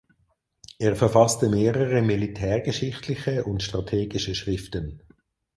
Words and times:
Er 0.79 0.95
verfasste 0.95 1.47
mehrere 1.47 2.01
militärgeschichtliche 2.01 3.43
und 3.43 3.61
strategische 3.61 4.33
Schriften. 4.33 5.03